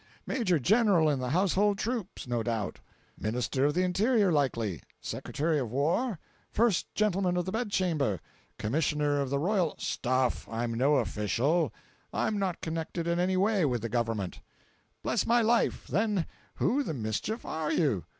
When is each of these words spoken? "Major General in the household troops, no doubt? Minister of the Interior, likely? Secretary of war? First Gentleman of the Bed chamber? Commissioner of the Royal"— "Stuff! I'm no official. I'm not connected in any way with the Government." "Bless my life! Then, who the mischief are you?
"Major 0.25 0.57
General 0.57 1.07
in 1.11 1.19
the 1.19 1.29
household 1.29 1.77
troops, 1.77 2.25
no 2.27 2.41
doubt? 2.41 2.79
Minister 3.19 3.65
of 3.65 3.75
the 3.75 3.83
Interior, 3.83 4.31
likely? 4.31 4.81
Secretary 4.99 5.59
of 5.59 5.69
war? 5.69 6.17
First 6.49 6.91
Gentleman 6.95 7.37
of 7.37 7.45
the 7.45 7.51
Bed 7.51 7.69
chamber? 7.69 8.19
Commissioner 8.57 9.21
of 9.21 9.29
the 9.29 9.37
Royal"— 9.37 9.75
"Stuff! 9.77 10.49
I'm 10.49 10.73
no 10.73 10.95
official. 10.95 11.71
I'm 12.11 12.39
not 12.39 12.61
connected 12.61 13.05
in 13.05 13.19
any 13.19 13.37
way 13.37 13.63
with 13.63 13.83
the 13.83 13.89
Government." 13.89 14.41
"Bless 15.03 15.27
my 15.27 15.43
life! 15.43 15.85
Then, 15.85 16.25
who 16.55 16.81
the 16.81 16.95
mischief 16.95 17.45
are 17.45 17.71
you? 17.71 18.05